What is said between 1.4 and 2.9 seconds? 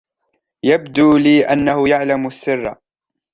أنه يعلم السر